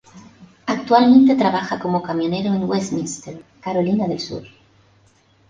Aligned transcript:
Actualmente 0.65 1.35
trabaja 1.35 1.77
como 1.79 2.01
camionero 2.01 2.55
en 2.55 2.63
Westminster, 2.63 3.39
Carolina 3.59 4.07
del 4.07 4.19
Sur. 4.19 4.41